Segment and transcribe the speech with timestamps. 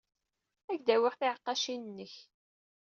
[0.71, 2.13] Ad ak-d-awyeɣ tiɛeqqacin-nnek.